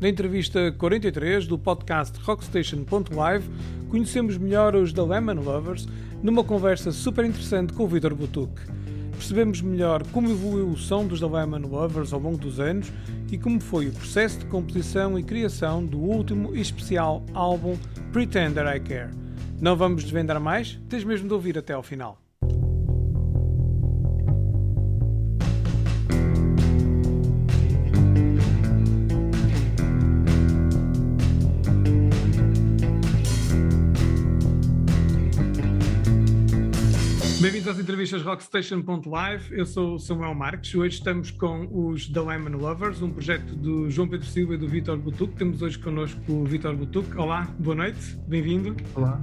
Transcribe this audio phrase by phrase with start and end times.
[0.00, 3.48] Na entrevista 43 do podcast Rockstation.live,
[3.88, 5.86] conhecemos melhor os The Lemon Lovers
[6.22, 8.60] numa conversa super interessante com o Vitor Butuk.
[9.12, 12.92] Percebemos melhor como evoluiu o som dos The Lemon Lovers ao longo dos anos
[13.30, 17.76] e como foi o processo de composição e criação do último e especial álbum
[18.12, 19.10] Pretender I Care.
[19.60, 22.23] Não vamos desvendar mais, tens mesmo de ouvir até ao final.
[38.04, 39.56] Entrevistas Rockstation.live.
[39.56, 40.74] Eu sou o Samuel Marques.
[40.74, 44.68] Hoje estamos com os The Lemon Lovers, um projeto do João Pedro Silva e do
[44.68, 45.34] Vitor Butuc.
[45.36, 47.16] Temos hoje connosco o Vitor Butuc.
[47.16, 48.76] Olá, boa noite, bem-vindo.
[48.94, 49.18] Olá,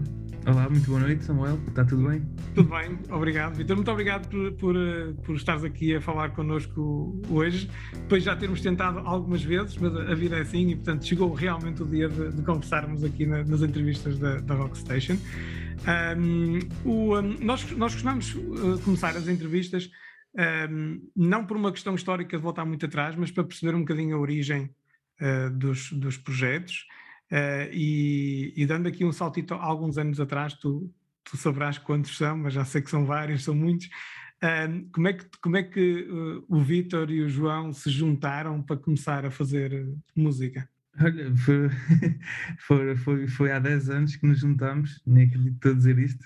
[0.47, 1.59] olá, muito boa noite, Samuel.
[1.67, 2.23] Está tudo bem?
[2.55, 3.53] Tudo bem, obrigado.
[3.53, 4.75] Vitor, muito obrigado por, por,
[5.23, 7.69] por estares aqui a falar connosco hoje.
[7.93, 11.83] Depois já termos tentado algumas vezes, mas a vida é assim e, portanto, chegou realmente
[11.83, 15.17] o dia de, de conversarmos aqui na, nas entrevistas da, da Rockstation.
[15.87, 19.89] Um, o, um, nós, nós costumamos uh, começar as entrevistas
[20.69, 24.15] um, não por uma questão histórica de voltar muito atrás, mas para perceber um bocadinho
[24.15, 24.69] a origem
[25.19, 26.85] uh, dos, dos projetos.
[27.31, 30.93] Uh, e, e, dando aqui um saltito alguns anos atrás, tu,
[31.23, 33.89] tu saberás quantos são, mas já sei que são vários, são muitos.
[34.93, 36.07] como é que, como é que
[36.47, 40.69] o Vítor e o João se juntaram para começar a fazer música?
[40.99, 41.69] Olha, foi,
[42.59, 46.25] foi, foi, foi há 10 anos que nos juntámos, nem acredito a dizer isto.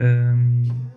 [0.00, 0.90] Um,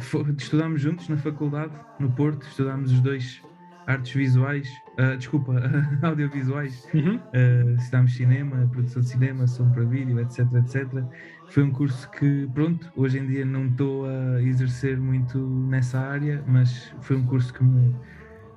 [0.00, 3.40] foi, estudámos juntos na faculdade, no Porto, estudámos os dois
[3.86, 5.54] artes visuais, uh, desculpa,
[6.02, 7.16] audiovisuais, uhum.
[7.16, 11.04] uh, estudámos cinema, produção de cinema, som para vídeo, etc, etc.
[11.48, 16.42] Foi um curso que, pronto, hoje em dia não estou a exercer muito nessa área,
[16.46, 17.94] mas foi um curso que me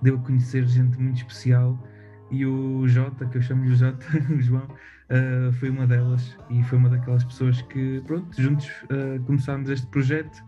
[0.02, 1.82] deu a conhecer gente muito especial
[2.30, 6.64] e o Jota, que eu chamo-lhe o Jota, o João, uh, foi uma delas e
[6.64, 10.44] foi uma daquelas pessoas que, pronto, juntos uh, começámos este projeto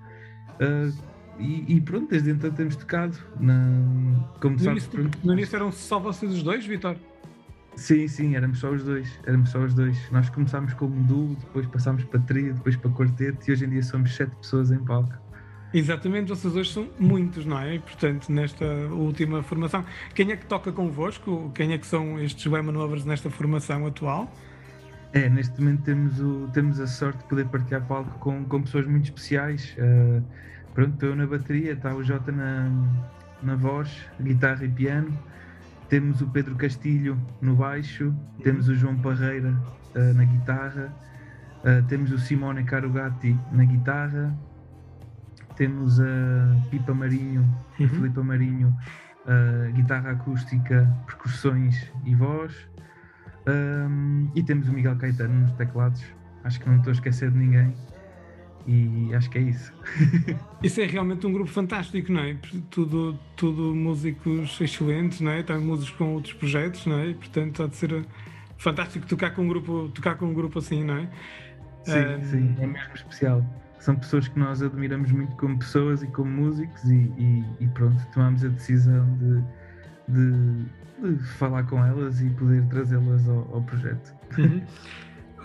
[0.62, 0.94] uh,
[1.40, 3.18] e, e, pronto, desde então temos tocado.
[3.40, 3.56] Na,
[4.42, 6.98] como no, sabes, início, no início eram só vocês os dois, Vitor?
[7.76, 9.98] Sim, sim, éramos só os dois, éramos só os dois.
[10.12, 13.84] Nós começámos como duo, depois passámos para trio, depois para quarteto e hoje em dia
[13.84, 15.14] somos sete pessoas em palco.
[15.72, 17.76] Exatamente, vocês hoje são muitos, não é?
[17.76, 19.86] E, portanto, nesta última formação,
[20.16, 21.52] quem é que toca convosco?
[21.54, 24.34] Quem é que são estes Women Lovers nesta formação atual?
[25.14, 28.88] É, neste momento temos, o, temos a sorte de poder partilhar palco com, com pessoas
[28.88, 29.76] muito especiais.
[29.78, 30.24] Uh,
[30.74, 32.70] pronto, eu na bateria, está o Jota na,
[33.44, 35.16] na voz, guitarra e piano.
[35.88, 38.14] Temos o Pedro Castilho no baixo,
[38.44, 39.50] temos o João Parreira
[39.96, 40.92] uh, na guitarra,
[41.64, 44.36] uh, temos o Simone Carugati na guitarra,
[45.60, 46.06] temos a
[46.72, 47.46] Pipa Marinho
[47.78, 47.90] uhum.
[47.90, 48.76] Filipa Marinho,
[49.28, 52.56] a guitarra acústica, percussões e voz.
[53.46, 56.02] Um, e temos o Miguel Caetano nos teclados.
[56.44, 57.74] Acho que não estou a esquecer de ninguém.
[58.68, 59.74] E acho que é isso.
[60.64, 62.38] isso é realmente um grupo fantástico, não é?
[62.70, 65.44] Tudo, tudo músicos excelentes, não é?
[65.44, 67.14] Também músicos com outros projetos, não é?
[67.14, 68.06] Portanto, há de ser
[68.58, 71.10] fantástico tocar com um grupo, tocar com um grupo assim, não é?
[71.84, 72.26] Sim, um...
[72.26, 73.44] sim, é mesmo especial
[73.80, 78.00] são pessoas que nós admiramos muito como pessoas e como músicos e, e, e pronto,
[78.14, 79.44] tomamos a decisão de,
[80.08, 84.14] de, de, falar com elas e poder trazê-las ao, ao, projeto.
[84.38, 84.62] Uhum.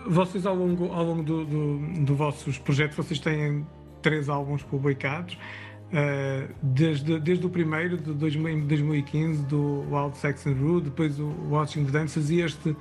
[0.09, 3.67] Vocês ao longo, ao longo do, do, do vossos projetos, vocês têm
[4.03, 10.91] três álbuns publicados, uh, desde, desde o primeiro, de 2015, do Wild Sex and Rude,
[10.91, 12.77] depois o Watching the Dancers e este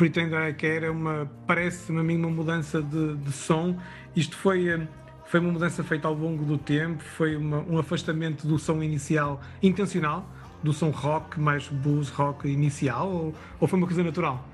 [0.00, 3.76] Pretender I Care é uma, parece-me a mim uma mudança de, de som.
[4.14, 4.88] Isto foi, eh,
[5.26, 9.40] foi uma mudança feita ao longo do tempo, foi uma, um afastamento do som inicial
[9.62, 10.28] intencional,
[10.62, 14.46] do som rock, mais blues rock inicial, ou, ou foi uma coisa natural?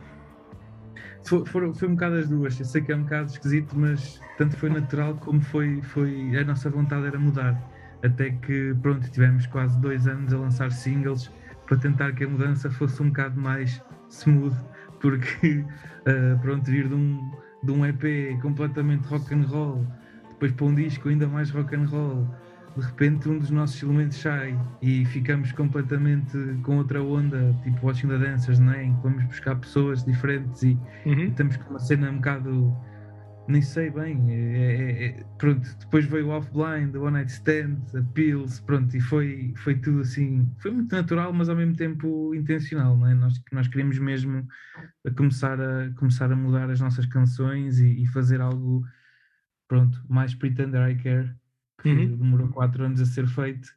[1.25, 1.45] Foi,
[1.75, 2.59] foi, um bocado as duas.
[2.61, 6.45] Eu sei que é um bocado esquisito, mas tanto foi natural como foi, foi a
[6.45, 7.61] nossa vontade era mudar.
[8.05, 11.31] Até que, pronto, tivemos quase dois anos a lançar singles
[11.67, 14.55] para tentar que a mudança fosse um bocado mais smooth
[15.01, 15.65] porque
[16.07, 17.33] uh, pronto, vir de um,
[17.63, 19.87] de um EP completamente rock and roll,
[20.31, 22.27] depois para um disco ainda mais rock and roll,
[22.77, 28.09] de repente um dos nossos elementos sai e ficamos completamente com outra onda, tipo Watching
[28.09, 28.85] the Dancers, não é?
[28.85, 31.25] Em que vamos buscar pessoas diferentes e, uhum.
[31.25, 32.77] estamos com uma cena um bocado
[33.49, 34.31] nem sei bem.
[34.31, 38.97] É, é, é, pronto, depois veio o Offblind, o One Night Stand, a Pills, pronto,
[38.97, 40.49] e foi, foi tudo assim.
[40.59, 43.15] Foi muito natural, mas ao mesmo tempo intencional, não é?
[43.15, 44.47] Nós, nós queríamos mesmo
[45.17, 48.85] começar a, começar a mudar as nossas canções e, e fazer algo,
[49.69, 51.35] pronto, mais Pretender I Care,
[51.83, 52.17] que uhum.
[52.17, 53.69] demorou quatro anos a ser feito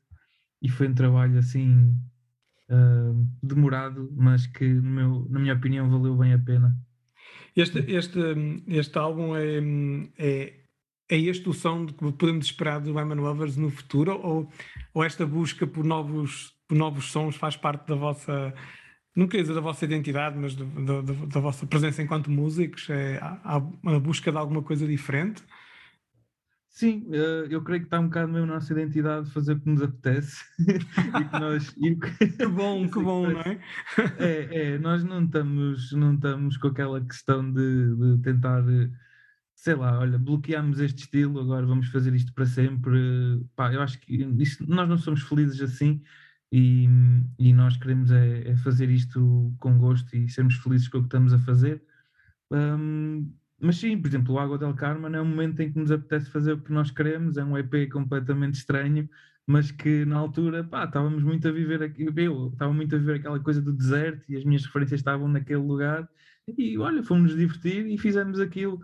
[0.62, 1.96] e foi um trabalho assim
[2.70, 6.76] uh, demorado, mas que, meu, na minha opinião, valeu bem a pena.
[7.60, 8.20] Este, este,
[8.68, 9.60] este álbum é,
[10.18, 10.54] é,
[11.10, 14.18] é este o som que podemos esperar do Lyman Lovers no futuro?
[14.24, 14.50] Ou,
[14.94, 18.54] ou esta busca por novos, por novos sons faz parte da vossa,
[19.14, 22.90] não quer dizer da vossa identidade, mas da, da, da vossa presença enquanto músicos?
[22.90, 23.60] É, há, há
[24.00, 25.44] busca de alguma coisa diferente?
[26.80, 29.70] Sim, eh, eu creio que está um bocado mesmo na nossa identidade fazer o que
[29.70, 30.46] nos apetece.
[30.64, 33.60] e que nós, que bom, que bom, não é?
[34.18, 34.76] é?
[34.76, 38.64] É, nós não estamos, não estamos com aquela questão de, de tentar,
[39.56, 42.98] sei lá, olha, bloqueamos este estilo, agora vamos fazer isto para sempre.
[43.58, 44.18] Pá, eu acho que
[44.66, 46.02] nós não somos felizes assim
[46.50, 46.88] e,
[47.38, 51.08] e nós queremos é, é, fazer isto com gosto e sermos felizes com o que
[51.08, 51.84] estamos a fazer.
[52.50, 53.30] Um,
[53.62, 56.30] mas sim, por exemplo, o Água del Carmen é um momento em que nos apetece
[56.30, 59.10] fazer o que nós queremos, é um EP completamente estranho,
[59.46, 63.16] mas que na altura, pá, estávamos muito a viver aqui, eu estava muito a viver
[63.16, 66.08] aquela coisa do deserto e as minhas referências estavam naquele lugar
[66.58, 68.80] e olha, fomos nos divertir e fizemos aquilo.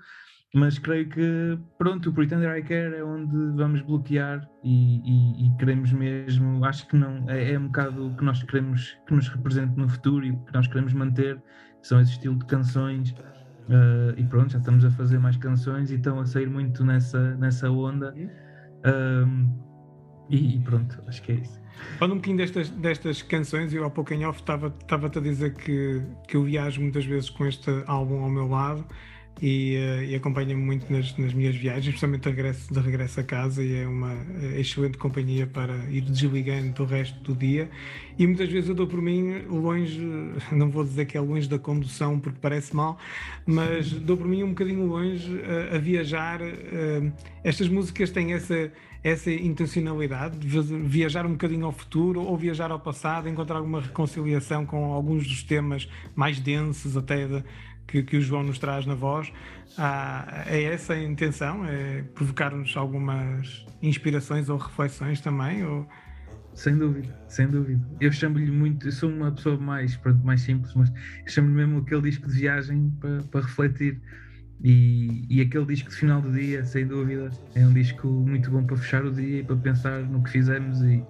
[0.53, 5.57] Mas creio que, pronto, o Pretender I Care é onde vamos bloquear e, e, e
[5.57, 9.27] queremos mesmo, acho que não, é, é um bocado o que nós queremos que nos
[9.27, 11.41] represente no futuro e o que nós queremos manter,
[11.81, 13.13] são esse estilo de canções
[13.67, 17.35] Uh, e pronto, já estamos a fazer mais canções e estão a sair muito nessa,
[17.35, 18.13] nessa onda.
[18.85, 19.49] Um,
[20.29, 21.61] e, e, pronto, acho que é isso.
[21.97, 26.01] Falando um bocadinho destas, destas canções, eu há pouco em off estava-te a dizer que,
[26.27, 28.85] que eu viajo muitas vezes com este álbum ao meu lado
[29.41, 33.23] e, uh, e acompanha-me muito nas, nas, minhas viagens, especialmente de regresso, de regresso a
[33.23, 37.69] casa, e é uma é excelente companhia para ir desligando do resto do dia.
[38.17, 39.99] E muitas vezes eu dou por mim longe,
[40.51, 42.97] não vou dizer que é longe da condução porque parece mal,
[43.45, 46.39] mas dou por mim um bocadinho longe uh, a viajar.
[47.43, 48.71] Estas músicas têm essa
[49.05, 50.47] essa intencionalidade de
[50.79, 55.43] viajar um bocadinho ao futuro ou viajar ao passado, encontrar alguma reconciliação com alguns dos
[55.43, 57.43] temas mais densos até de,
[57.87, 59.31] que, que o João nos traz na voz.
[59.77, 61.65] Ah, é essa a intenção?
[61.65, 65.63] É provocar-nos algumas inspirações ou reflexões também?
[65.63, 65.87] Ou...
[66.53, 67.85] Sem dúvida, sem dúvida.
[67.99, 70.91] Eu chamo-lhe muito, eu sou uma pessoa mais, pronto, mais simples, mas
[71.27, 74.01] chamo-lhe mesmo aquele disco de viagem para, para refletir.
[74.63, 78.63] E, e, aquele disco de final do dia, sem dúvida, é um disco muito bom
[78.63, 80.81] para fechar o dia e para pensar no que fizemos.
[80.81, 81.03] E,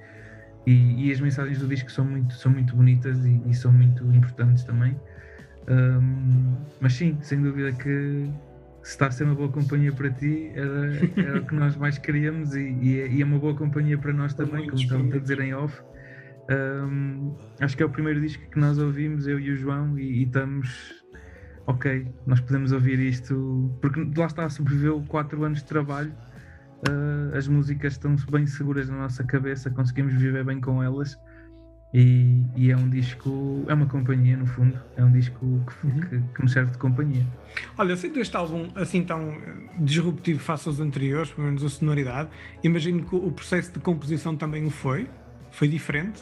[0.65, 4.03] e, e as mensagens do disco são muito, são muito bonitas e, e são muito
[4.15, 4.99] importantes também.
[5.67, 8.29] Um, mas sim, sem dúvida que
[8.83, 11.97] se está a ser uma boa companhia para ti era, era o que nós mais
[11.97, 15.17] queríamos e, e, é, e, é, uma boa companhia para nós também, como estão a
[15.17, 15.81] dizer em off.
[16.51, 20.19] Um, acho que é o primeiro disco que nós ouvimos, eu e o João, e,
[20.19, 21.03] e estamos
[21.65, 26.13] ok, nós podemos ouvir isto, porque lá está, sobreviveu 4 anos de trabalho,
[26.87, 31.17] uh, as músicas estão bem seguras na nossa cabeça, conseguimos viver bem com elas
[31.97, 36.01] e, e, é um disco, é uma companhia no fundo, é um disco que, uhum.
[36.01, 37.25] que, que me serve de companhia.
[37.77, 39.37] Olha, sendo este álbum assim tão
[39.79, 42.27] disruptivo face aos anteriores, pelo menos a sonoridade,
[42.61, 45.09] imagino que o processo de composição também o foi?
[45.51, 46.21] Foi diferente?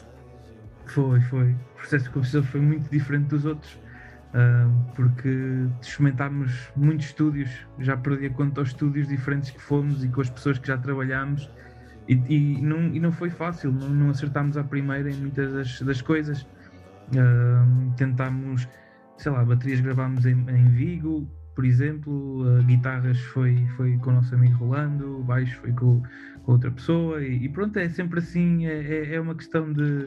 [0.86, 1.50] Foi, foi.
[1.50, 7.50] O processo de composição foi muito diferente dos outros, uh, porque experimentámos muitos estúdios,
[7.80, 10.78] já perdi a conta aos estúdios diferentes que fomos e com as pessoas que já
[10.78, 11.50] trabalhámos
[12.08, 15.80] e, e, não, e não foi fácil, não, não acertámos à primeira em muitas das,
[15.82, 16.42] das coisas.
[17.08, 18.68] Uh, tentámos,
[19.16, 24.14] sei lá, baterias gravámos em, em Vigo, por exemplo, uh, guitarras foi, foi com o
[24.14, 26.02] nosso amigo Rolando, baixo foi com,
[26.42, 30.06] com outra pessoa, e, e, pronto, é sempre assim, é, é, é uma questão de.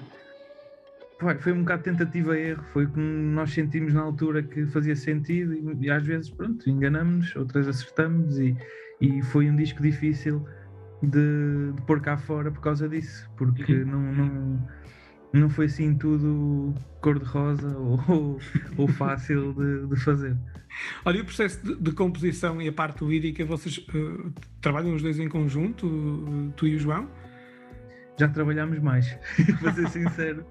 [1.39, 5.89] Foi um bocado tentativa-erro, foi como nós sentimos na altura que fazia sentido, e, e
[5.89, 8.55] às vezes, pronto, enganamos, outras acertamos, e,
[9.01, 10.45] e foi um disco difícil
[11.01, 13.85] de, de pôr cá fora por causa disso, porque uhum.
[13.85, 14.67] não, não,
[15.33, 18.39] não foi assim tudo cor-de-rosa ou,
[18.77, 20.35] ou fácil de, de, fazer.
[21.05, 25.01] Olha, e o processo de, de, composição e a parte lírica, vocês uh, trabalham os
[25.01, 27.09] dois em conjunto, tu e o João?
[28.19, 29.15] Já trabalhamos mais,
[29.61, 30.43] para ser sincero,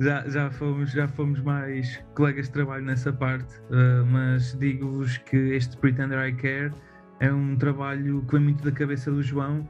[0.00, 5.36] já, já, fomos, já fomos mais colegas de trabalho nessa parte, uh, mas digo-vos que
[5.36, 6.72] este Pretender I Care
[7.20, 9.68] é um trabalho que vem muito da cabeça do João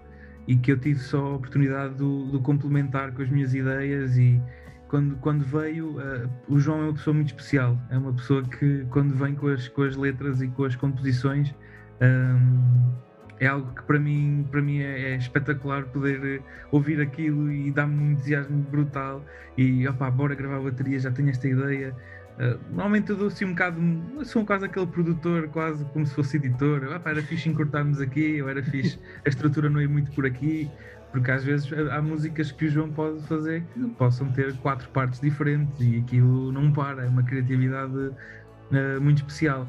[0.50, 4.42] e que eu tive só a oportunidade de, de complementar com as minhas ideias e
[4.88, 8.84] quando, quando veio, uh, o João é uma pessoa muito especial, é uma pessoa que
[8.90, 11.54] quando vem com as, com as letras e com as composições
[12.02, 12.90] um,
[13.38, 16.42] é algo que para mim, para mim é, é espetacular poder
[16.72, 19.24] ouvir aquilo e dá-me um entusiasmo brutal
[19.56, 21.94] e opá, bora gravar a bateria, já tenho esta ideia,
[22.38, 23.80] Uh, normalmente eu dou assim um bocado,
[24.24, 26.90] sou quase aquele produtor, quase como se fosse editor.
[26.92, 30.24] Ah, pá, era fixe encurtarmos aqui, ou era fixe a estrutura não ir muito por
[30.24, 30.70] aqui.
[31.12, 35.20] porque às vezes há músicas que o João pode fazer que possam ter quatro partes
[35.20, 39.66] diferentes e aquilo não para, é uma criatividade uh, muito especial.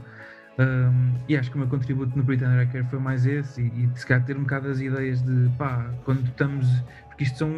[0.59, 3.89] Um, e acho que o meu contributo no Britain Record foi mais esse, e, e
[3.95, 6.67] se calhar ter um bocado as ideias de pá, quando estamos,
[7.21, 7.51] porque isto são,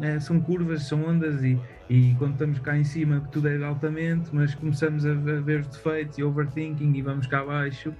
[0.00, 1.58] é, são curvas, são ondas, e,
[1.88, 6.18] e quando estamos cá em cima tudo é altamente, mas começamos a, ver os defeitos
[6.18, 7.94] e overthinking e vamos cá abaixo,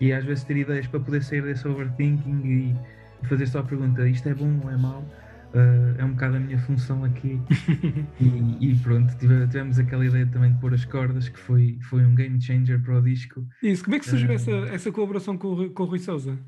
[0.00, 4.06] e às vezes ter ideias para poder sair desse overthinking e, fazer só a pergunta:
[4.08, 5.02] isto é bom ou é mau?
[5.54, 7.40] Uh, é um bocado a minha função aqui.
[8.20, 12.14] e, e, pronto, tivemos aquela ideia também de pôr as cordas, que foi, foi um
[12.14, 13.42] game changer para o disco.
[13.62, 16.38] Isso, como é que surgiu uh, essa, essa colaboração com, com o Rui Souza?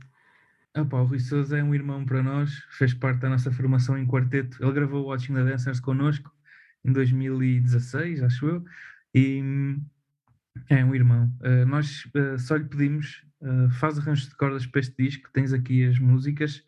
[0.81, 4.07] Opa, o Rui Souza é um irmão para nós, fez parte da nossa formação em
[4.07, 4.63] quarteto.
[4.63, 6.33] Ele gravou Watching the Dancers connosco
[6.85, 8.65] em 2016, acho eu,
[9.15, 9.43] e
[10.69, 11.33] é um irmão.
[11.41, 12.09] Uh, nós
[12.39, 13.25] só lhe pedimos,
[13.79, 16.65] faz arranjos de cordas para este disco, tens aqui as músicas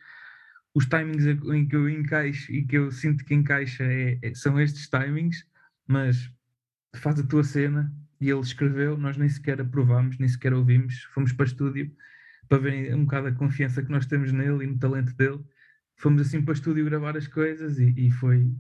[0.75, 4.61] os timings em que eu encaixo e que eu sinto que encaixa é, é, são
[4.61, 5.45] estes timings,
[5.87, 6.31] mas
[6.97, 11.33] faz a tua cena e ele escreveu, nós nem sequer aprovámos, nem sequer ouvimos, fomos
[11.33, 11.91] para estúdio
[12.51, 15.39] para verem um bocado a confiança que nós temos nele e no talento dele.
[15.95, 18.51] Fomos assim para estúdio gravar as coisas e, e foi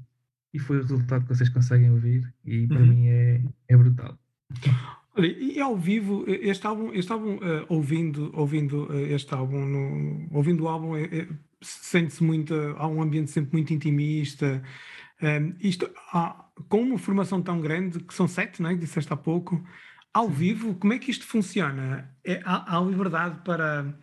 [0.54, 2.86] e foi o resultado que vocês conseguem ouvir e para uhum.
[2.86, 4.16] mim é, é brutal.
[5.16, 10.28] Olha, e ao vivo, este álbum, este álbum uh, ouvindo, ouvindo uh, este álbum, no,
[10.30, 11.28] ouvindo o álbum, é,
[11.60, 14.62] sente-se muito, há um ambiente sempre muito intimista.
[15.20, 18.74] Um, isto, há, com uma formação tão grande, que são sete, não é?
[18.74, 19.62] disseste há pouco,
[20.12, 22.10] ao vivo, como é que isto funciona?
[22.24, 23.94] É, há, há liberdade para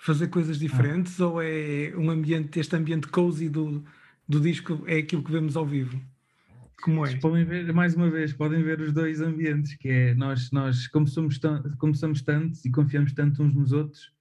[0.00, 1.26] fazer coisas diferentes ah.
[1.26, 3.84] ou é um ambiente, este ambiente cozy do,
[4.28, 6.00] do disco é aquilo que vemos ao vivo?
[6.82, 7.16] Como é?
[7.16, 11.08] Podem ver, mais uma vez, podem ver os dois ambientes, que é nós, nós como,
[11.08, 11.40] somos
[11.76, 14.12] como somos tantos e confiamos tanto uns nos outros,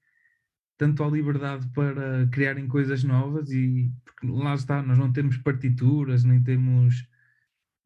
[0.76, 6.24] tanto a liberdade para criarem coisas novas e porque lá está, nós não temos partituras,
[6.24, 7.08] nem temos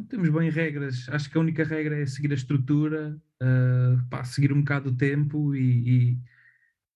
[0.01, 1.08] não temos bem regras.
[1.10, 4.96] Acho que a única regra é seguir a estrutura, uh, pá, seguir um bocado o
[4.96, 6.17] tempo e, e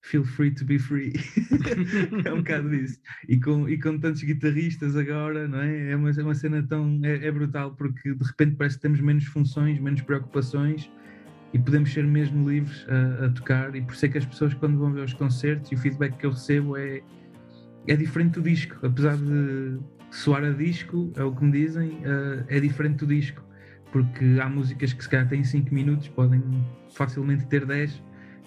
[0.01, 1.13] feel free to be free.
[2.25, 2.99] é um bocado disso.
[3.29, 5.91] E com, e com tantos guitarristas agora, não é?
[5.91, 6.99] É uma, é uma cena tão.
[7.03, 10.89] É, é brutal porque de repente parece que temos menos funções, menos preocupações
[11.53, 14.53] e podemos ser mesmo livres a, a, tocar e por isso é que as pessoas
[14.55, 17.01] quando vão ver os concertos e o feedback que eu recebo é,
[17.87, 19.79] é diferente do disco, apesar de
[20.15, 23.43] soar a disco, é o que me dizem, uh, é diferente do disco,
[23.91, 26.41] porque há músicas que se calhar têm 5 minutos, podem
[26.93, 28.01] facilmente ter 10,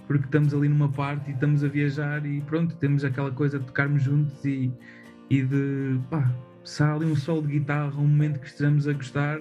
[0.06, 3.66] porque estamos ali numa parte e estamos a viajar e pronto, temos aquela coisa de
[3.66, 4.72] tocarmos juntos e,
[5.28, 6.32] e de pá,
[6.64, 9.40] se há ali um solo de guitarra, um momento que estejamos a gostar,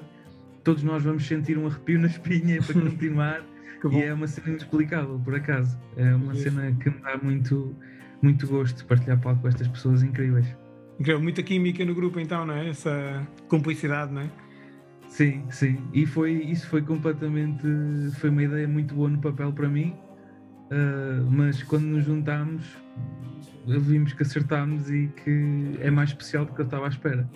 [0.63, 3.41] todos nós vamos sentir um arrepio na espinha para continuar
[3.91, 5.77] e é uma cena inexplicável, por acaso.
[5.95, 7.75] É uma cena que me dá muito,
[8.21, 10.47] muito gosto de partilhar palco com estas pessoas incríveis.
[10.99, 12.69] Incrível, muita química no grupo então, não é?
[12.69, 14.29] Essa cumplicidade, não é?
[15.09, 15.77] Sim, sim.
[15.93, 17.61] E foi, isso foi completamente.
[18.19, 19.95] Foi uma ideia muito boa no papel para mim,
[20.71, 22.65] uh, mas quando nos juntámos,
[23.65, 27.29] vimos que acertámos e que é mais especial do que eu estava à espera.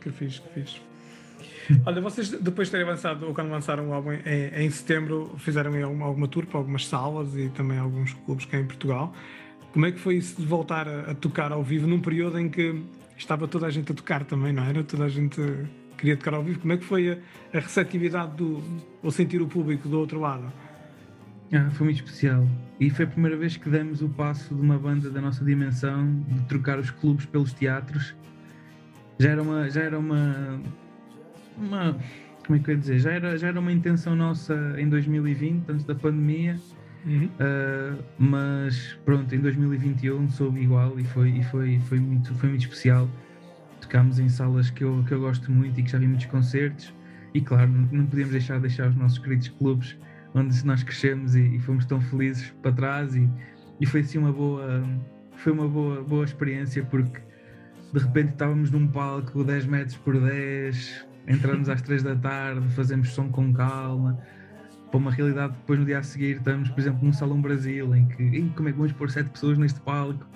[0.00, 0.80] Que fixe, que fixe.
[1.84, 5.70] Olha, vocês depois de terem avançado, ou quando lançaram o álbum em, em setembro, fizeram
[5.84, 9.12] alguma, alguma tour para algumas salas e também alguns clubes cá em Portugal.
[9.72, 12.48] Como é que foi isso de voltar a, a, tocar ao vivo num período em
[12.48, 12.82] que
[13.16, 14.82] estava toda a gente a tocar também, não era?
[14.82, 15.40] Toda a gente
[15.96, 16.60] queria tocar ao vivo.
[16.60, 17.18] Como é que foi a,
[17.56, 18.62] a receptividade do,
[19.02, 20.50] ou sentir o público do outro lado?
[21.52, 22.46] Ah, foi muito especial.
[22.78, 26.22] E foi a primeira vez que demos o passo de uma banda da nossa dimensão
[26.28, 28.14] de trocar os clubes pelos teatros.
[29.18, 30.60] Já era uma, já era uma,
[31.56, 31.96] uma.
[32.46, 32.98] Como é que eu ia dizer?
[32.98, 36.56] Já era, já era uma intenção nossa em 2020, antes da pandemia,
[37.16, 42.62] uh, mas pronto, em 2021 soube igual e foi, e foi, foi, muito, foi muito
[42.62, 43.08] especial.
[43.80, 46.92] Tocámos em salas que eu, que eu gosto muito e que já vi muitos concertos,
[47.34, 49.96] e claro, não podíamos deixar de deixar os nossos queridos clubes
[50.34, 53.28] onde nós crescemos e, e fomos tão felizes para trás, e,
[53.80, 54.82] e foi assim uma boa.
[55.36, 57.20] Foi uma boa, boa experiência porque
[57.92, 63.10] de repente estávamos num palco 10 metros por 10, entramos às três da tarde, fazemos
[63.10, 64.18] som com calma,
[64.90, 68.06] para uma realidade depois no dia a seguir estamos, por exemplo, num Salão Brasil, em
[68.06, 70.26] que como é que vamos pôr sete pessoas neste palco?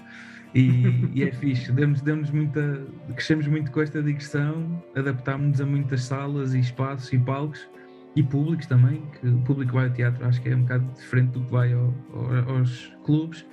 [0.55, 6.05] E, e é fixe, demos, demos muita, crescemos muito com esta digressão, adaptámos-nos a muitas
[6.05, 7.67] salas e espaços e palcos
[8.15, 11.31] e públicos também, que o público vai ao teatro acho que é um bocado diferente
[11.31, 13.47] do que vai ao, ao, aos clubes.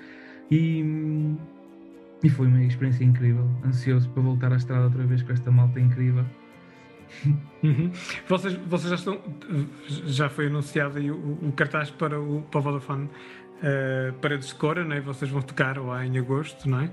[0.51, 0.83] E,
[2.21, 5.79] e foi uma experiência incrível, ansioso para voltar à estrada outra vez com esta malta
[5.79, 6.25] incrível
[7.63, 7.91] Uhum.
[8.27, 9.19] Vocês, vocês já estão.
[10.05, 13.05] Já foi anunciado aí o, o cartaz para o, para o Vodafone
[13.59, 14.99] uh, Paredes de Cora, né?
[15.01, 16.91] vocês vão tocar lá em agosto, não é?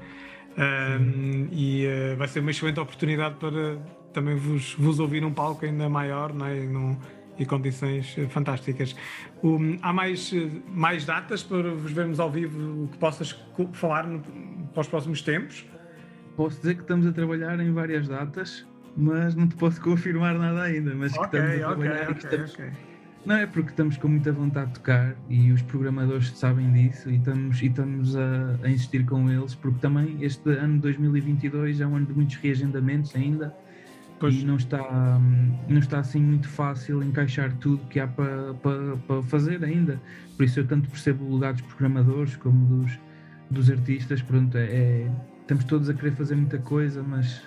[0.58, 3.78] Um, e uh, vai ser uma excelente oportunidade para
[4.12, 6.60] também vos, vos ouvir num palco ainda maior não é?
[6.60, 6.96] num,
[7.38, 8.96] e condições uh, fantásticas.
[9.42, 10.32] Um, há mais,
[10.66, 13.38] mais datas para vos vermos ao vivo que possas
[13.74, 14.20] falar no,
[14.72, 15.66] para os próximos tempos?
[16.36, 18.66] Posso dizer que estamos a trabalhar em várias datas,
[18.96, 20.94] mas não te posso confirmar nada ainda.
[20.94, 22.86] Mas okay, que estamos a trabalhar okay, okay, estamos...
[23.26, 27.16] Não, é porque estamos com muita vontade de tocar e os programadores sabem disso e
[27.16, 31.96] estamos, e estamos a, a insistir com eles, porque também este ano 2022 é um
[31.96, 33.52] ano de muitos reagendamentos ainda
[34.18, 34.34] pois.
[34.34, 35.18] e não está,
[35.68, 40.00] não está assim muito fácil encaixar tudo que há para, para, para fazer ainda.
[40.36, 42.98] Por isso eu tanto percebo o lugar dos programadores como dos,
[43.50, 44.22] dos artistas.
[44.22, 45.10] Pronto, é, é,
[45.40, 47.42] estamos todos a querer fazer muita coisa, mas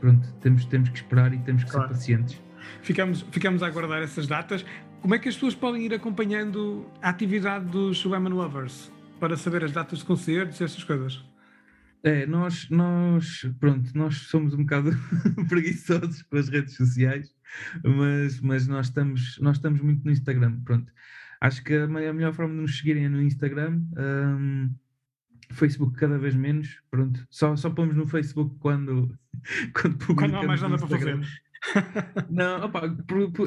[0.00, 1.88] pronto, temos, temos que esperar e temos que claro.
[1.88, 2.42] ser pacientes.
[2.82, 4.64] Ficamos, ficamos a aguardar essas datas.
[5.00, 9.64] Como é que as pessoas podem ir acompanhando a atividade dos Women Lovers para saber
[9.64, 11.24] as datas de concertos e essas coisas?
[12.02, 14.90] É, nós, nós, pronto, nós somos um bocado
[15.48, 17.34] preguiçosos com as redes sociais,
[17.82, 20.92] mas, mas nós, estamos, nós estamos muito no Instagram, pronto.
[21.40, 24.70] Acho que a melhor forma de nos seguirem é no Instagram, um,
[25.50, 27.26] Facebook cada vez menos, pronto.
[27.30, 29.16] Só, só pomos no Facebook quando,
[29.74, 31.20] quando publicamos Quando não há mais nada para fazer.
[32.30, 32.82] Não, opa,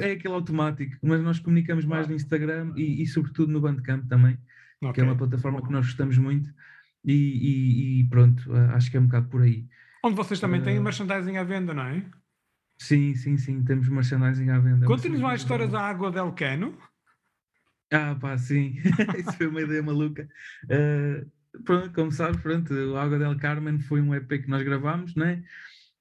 [0.02, 4.38] é aquele automático, mas nós comunicamos mais no Instagram e, e sobretudo no Bandcamp também,
[4.82, 4.94] okay.
[4.94, 6.52] que é uma plataforma que nós gostamos muito
[7.06, 9.66] e, e, e, pronto, acho que é um bocado por aí.
[10.04, 12.04] Onde vocês também uh, têm merchandising à venda, não é?
[12.78, 14.86] Sim, sim, sim, temos merchandising à venda.
[14.86, 16.78] Conte-nos mais a história da Água del Cano.
[17.92, 18.76] Ah, pá, sim,
[19.18, 20.28] isso foi uma ideia maluca.
[20.66, 21.30] Uh,
[21.66, 25.44] pronto, como sabes, pronto, o Água del Carmen foi um EP que nós gravámos, né?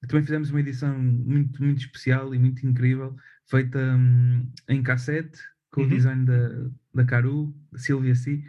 [0.06, 5.40] Também fizemos uma edição muito, muito especial e muito incrível, feita um, em cassete,
[5.70, 5.86] com uhum.
[5.86, 8.44] o design da, da Caru, da Silvia C.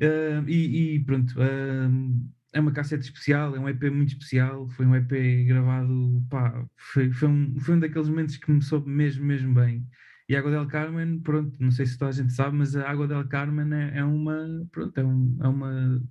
[0.00, 4.86] Uh, e, e, pronto, uh, é uma cassete especial, é um EP muito especial, foi
[4.86, 9.24] um EP gravado, pá, foi, foi, um, foi um daqueles momentos que me soube mesmo,
[9.24, 9.86] mesmo bem.
[10.28, 12.88] E a Água del Carmen, pronto, não sei se toda a gente sabe, mas a
[12.88, 16.02] Água del Carmen é, é uma, pronto, é, um, é uma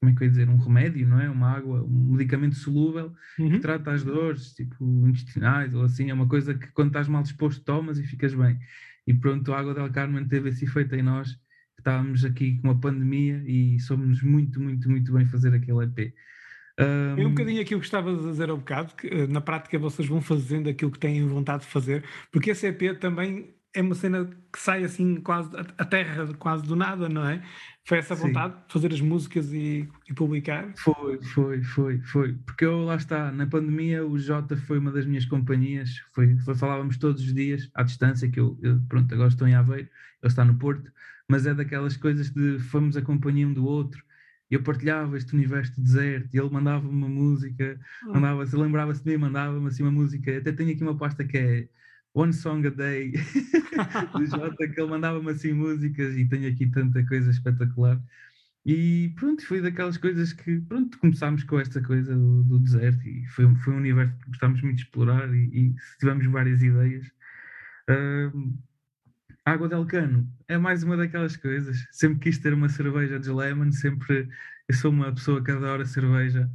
[0.00, 1.28] como é que eu ia dizer, um remédio, não é?
[1.28, 3.50] Uma água, um medicamento solúvel uhum.
[3.50, 7.22] que trata as dores, tipo intestinais ou assim, é uma coisa que quando estás mal
[7.22, 8.58] disposto tomas e ficas bem.
[9.06, 11.36] E pronto, a água del Carmen teve esse efeito em nós,
[11.78, 16.14] estávamos aqui com uma pandemia e somos muito, muito, muito bem fazer aquele EP.
[16.78, 17.20] Um...
[17.20, 20.08] É um bocadinho aquilo que estava a dizer ao bocado, que eh, na prática vocês
[20.08, 24.28] vão fazendo aquilo que têm vontade de fazer, porque esse EP também é uma cena
[24.52, 27.42] que sai assim quase a terra quase do nada, não é?
[27.84, 28.60] Foi essa vontade Sim.
[28.66, 30.72] de fazer as músicas e, e, publicar?
[30.76, 32.32] Foi, foi, foi, foi.
[32.46, 36.54] Porque eu lá está, na pandemia o Jota foi uma das minhas companhias, foi, foi
[36.54, 39.88] falávamos todos os dias à distância, que eu, eu, pronto, agora estou em Aveiro,
[40.22, 40.92] ele está no Porto,
[41.26, 44.04] mas é daquelas coisas de fomos a companhia um do outro.
[44.50, 48.12] Eu partilhava este universo de deserto e ele mandava-me uma música, oh.
[48.12, 50.36] mandava se lembrava-se de mim, mandava-me assim uma música.
[50.36, 51.68] Até tenho aqui uma pasta que é
[52.14, 53.12] One Song a Day
[54.14, 58.00] do Jota, que ele mandava-me assim músicas e tenho aqui tanta coisa espetacular.
[58.64, 63.26] E pronto, foi daquelas coisas que, pronto, começámos com esta coisa do, do deserto e
[63.28, 67.06] foi, foi um universo que gostámos muito de explorar e, e tivemos várias ideias.
[67.90, 68.56] Uh,
[69.44, 71.86] Água del Cano é mais uma daquelas coisas.
[71.90, 74.28] Sempre quis ter uma cerveja de lemon, sempre.
[74.68, 76.48] Eu sou uma pessoa que adora cerveja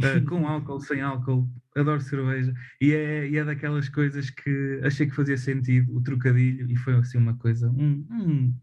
[0.00, 5.06] uh, com álcool, sem álcool, adoro cerveja, e é, e é daquelas coisas que achei
[5.06, 8.54] que fazia sentido, o trocadilho, e foi assim uma coisa, um, um,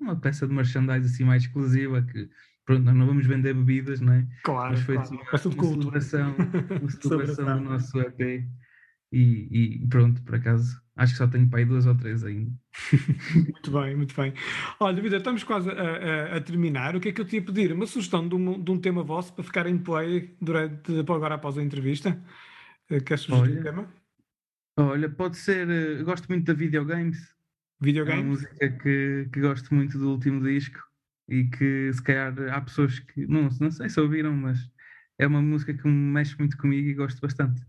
[0.00, 2.28] uma peça de merchandise assim mais exclusiva que
[2.64, 4.26] pronto, nós não vamos vender bebidas, não é?
[4.44, 5.08] Claro, Mas foi claro.
[5.32, 6.36] assim, uma, uma celebração,
[6.82, 8.44] uma celebração do nosso EP
[9.10, 12.52] e, e, pronto, por acaso, acho que só tenho para aí duas ou três ainda.
[13.34, 14.34] muito bem, muito bem.
[14.78, 16.94] Olha, Vida, estamos quase a, a, a, terminar.
[16.94, 17.72] O que é que eu te ia pedir?
[17.72, 21.56] Uma sugestão de um, de um tema vosso para ficar em play durante, agora após
[21.56, 22.22] a entrevista?
[22.90, 23.94] Eh, queres sugerir olha, um tema?
[24.76, 25.68] Olha, pode ser.
[25.70, 27.34] Eh, gosto muito da videogames.
[27.80, 28.18] Videogames?
[28.18, 30.80] É uma música que, que gosto muito do último disco
[31.28, 34.58] e que se calhar há pessoas que não, não sei se ouviram, mas
[35.18, 37.62] é uma música que me mexe muito comigo e gosto bastante.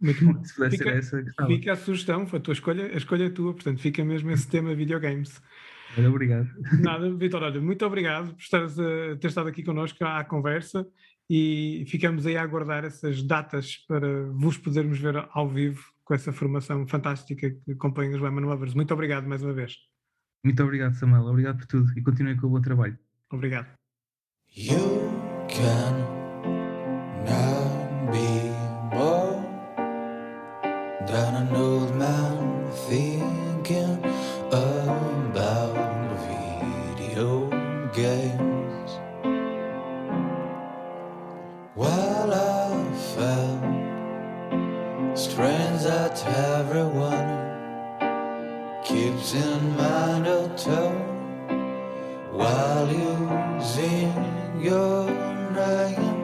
[0.00, 0.44] Muito bom.
[0.44, 3.52] Se fica, ser essa, fica a sugestão, foi a tua escolha, a escolha é tua,
[3.52, 5.42] portanto fica mesmo esse tema videogames.
[5.96, 6.48] Muito obrigado.
[6.80, 10.86] Nada, Vitor, olha, muito obrigado por estares a, ter estado aqui connosco à conversa
[11.28, 16.32] e ficamos aí a aguardar essas datas para vos podermos ver ao vivo com essa
[16.32, 18.74] formação fantástica que acompanha os Women Lovers.
[18.74, 19.76] Muito obrigado mais uma vez.
[20.42, 21.24] Muito obrigado, Samuel.
[21.24, 22.98] Obrigado por tudo e continuem com o bom trabalho.
[23.30, 23.68] Obrigado.
[31.08, 34.04] down an old man thinking
[34.48, 35.74] about
[37.08, 37.48] video
[37.94, 38.90] games
[41.74, 43.64] while I felt
[45.16, 47.30] strange that everyone
[48.84, 51.06] keeps in mind a tone
[52.32, 54.12] while using
[54.60, 55.10] your
[55.54, 56.17] name.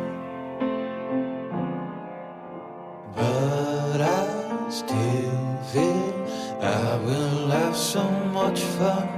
[8.45, 9.09] Much fun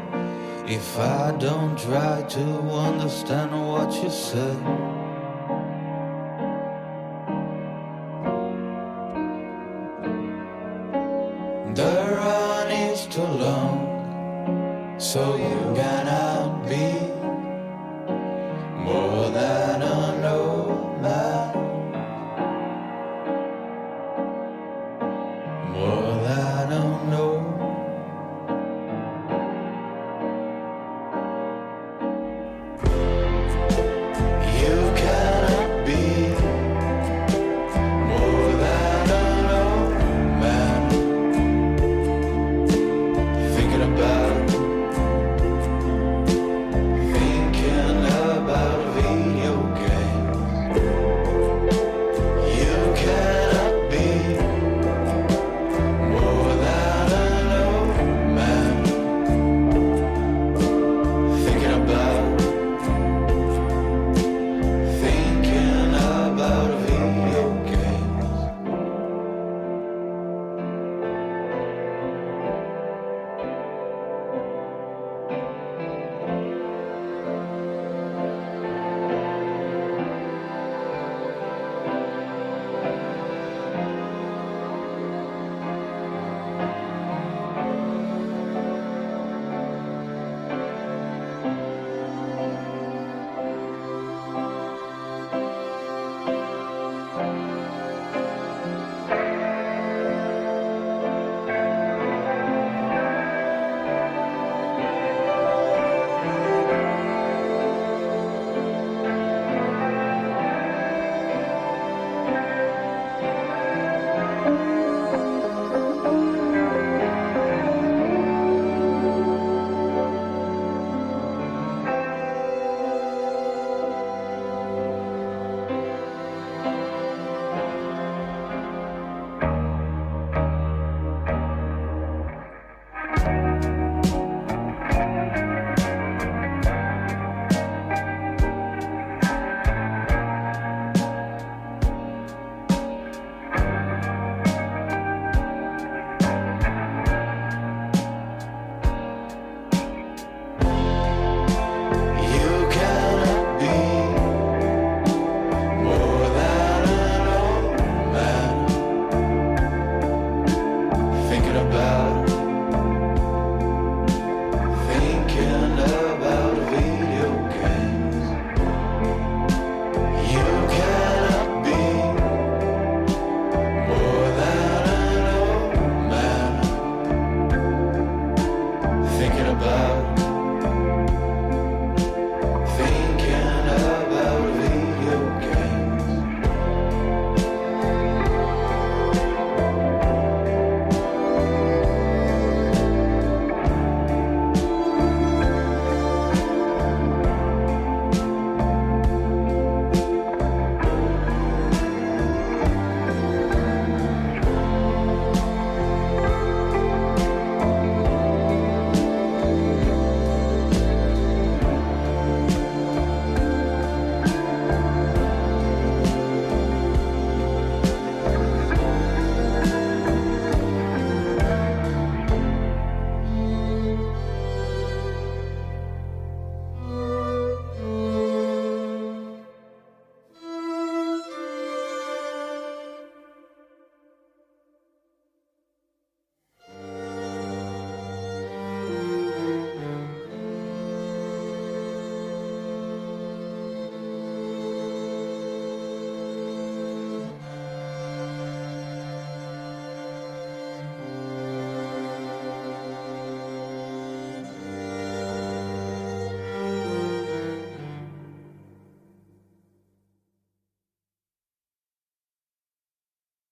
[0.69, 2.45] if I don't try to
[2.89, 4.96] understand what you say.